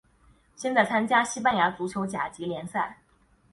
[0.55, 2.97] 现在参加西班牙足球甲级联赛。